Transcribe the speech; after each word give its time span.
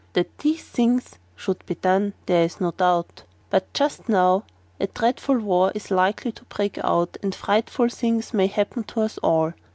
That 0.13 0.35
these 0.39 0.63
things 0.63 1.19
should 1.35 1.63
be 1.67 1.75
done, 1.75 2.15
there 2.25 2.43
is 2.43 2.59
no 2.59 2.71
doubt, 2.71 3.21
but 3.51 3.71
just 3.71 4.09
now 4.09 4.45
a 4.79 4.87
dreadful 4.87 5.37
war 5.37 5.71
is 5.75 5.91
likely 5.91 6.31
to 6.31 6.45
break 6.45 6.79
out, 6.83 7.17
and 7.21 7.35
frightful 7.35 7.87
things 7.89 8.33
may 8.33 8.47
happen 8.47 8.83
to 8.85 9.01
us 9.01 9.19
all. 9.19 9.53